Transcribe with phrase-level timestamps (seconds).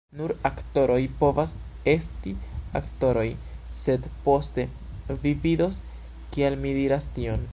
[0.19, 1.51] "Nur aktoroj povas
[1.93, 2.33] esti
[2.79, 3.27] aktoroj."
[3.81, 4.67] sed poste,
[5.25, 5.81] vi vidos
[6.37, 7.49] kial mi diras tion.